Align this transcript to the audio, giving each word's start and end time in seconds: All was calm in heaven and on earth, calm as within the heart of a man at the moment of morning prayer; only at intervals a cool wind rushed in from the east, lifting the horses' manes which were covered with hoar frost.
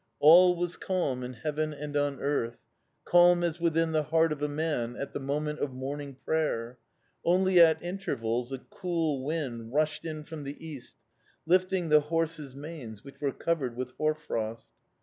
All 0.19 0.55
was 0.55 0.77
calm 0.77 1.21
in 1.23 1.33
heaven 1.33 1.75
and 1.75 1.95
on 1.95 2.19
earth, 2.19 2.59
calm 3.05 3.43
as 3.43 3.59
within 3.59 3.91
the 3.91 4.01
heart 4.01 4.31
of 4.31 4.41
a 4.41 4.47
man 4.47 4.95
at 4.95 5.13
the 5.13 5.19
moment 5.19 5.59
of 5.59 5.75
morning 5.75 6.15
prayer; 6.25 6.79
only 7.23 7.59
at 7.59 7.79
intervals 7.83 8.51
a 8.51 8.57
cool 8.57 9.23
wind 9.23 9.71
rushed 9.71 10.03
in 10.03 10.23
from 10.23 10.41
the 10.41 10.57
east, 10.57 10.95
lifting 11.45 11.89
the 11.89 12.01
horses' 12.01 12.55
manes 12.55 13.03
which 13.03 13.21
were 13.21 13.31
covered 13.31 13.77
with 13.77 13.91
hoar 13.91 14.15
frost. 14.15 14.69